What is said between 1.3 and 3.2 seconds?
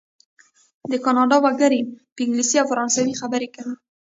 وګړي په انګلیسي او فرانسوي